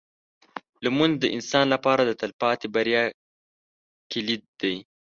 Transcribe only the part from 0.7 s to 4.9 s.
لمونځ د انسان لپاره د تلپاتې بریا کلید دی.